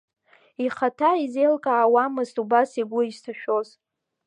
Ихаҭа 0.65 1.11
изеилкаауамызт 1.23 2.35
убас 2.43 2.71
игәы 2.81 3.01
изҭашәоз. 3.09 3.69